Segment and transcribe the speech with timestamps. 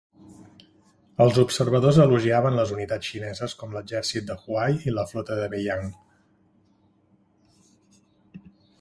[1.25, 5.95] Els observadors elogiaven les unitats xineses com l'exèrcit de Huai i la flota de Beiyang.